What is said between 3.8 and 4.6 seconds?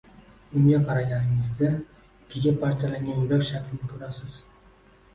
ko‘rasiz.